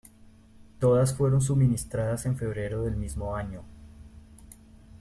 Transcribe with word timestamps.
Todas 0.79 1.13
fueron 1.13 1.41
suministradas 1.41 2.25
en 2.25 2.35
febrero 2.35 2.81
del 2.81 2.95
mismo 2.95 3.35
año. 3.35 3.61